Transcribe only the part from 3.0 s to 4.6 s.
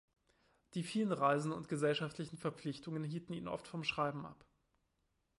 hielten ihn oft vom Schreiben ab.